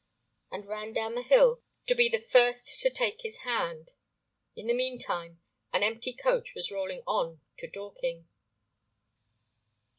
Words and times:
and 0.51 0.65
ran 0.65 0.93
down 0.93 1.13
the 1.13 1.21
hill 1.21 1.61
to 1.85 1.93
be 1.93 2.09
the 2.09 2.25
first 2.31 2.79
to 2.81 2.89
take 2.89 3.21
his 3.21 3.41
hand. 3.45 3.91
In 4.55 4.65
the 4.65 4.73
meantime 4.73 5.41
an 5.71 5.83
empty 5.83 6.11
coach 6.13 6.55
was 6.55 6.71
rolling 6.71 7.03
on 7.05 7.39
to 7.57 7.67
Dorking. 7.67 8.27